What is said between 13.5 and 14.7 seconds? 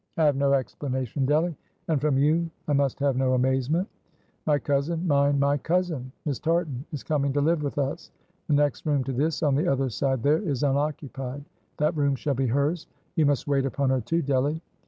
upon her, too, Delly."